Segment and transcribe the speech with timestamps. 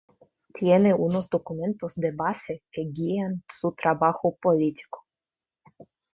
[0.51, 5.05] Tiene unos documentos de base que guían su trabajo político.